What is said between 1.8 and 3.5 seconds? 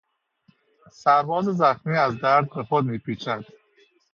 از درد به خود میپیچید.